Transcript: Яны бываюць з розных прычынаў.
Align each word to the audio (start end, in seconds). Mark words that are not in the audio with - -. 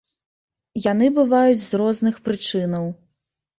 Яны 0.91 1.09
бываюць 1.19 1.61
з 1.65 1.71
розных 1.83 2.19
прычынаў. 2.31 2.91